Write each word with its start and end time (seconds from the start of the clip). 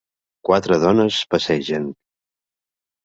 Quatre 0.47 0.77
dones 0.85 1.19
passegen. 1.35 1.89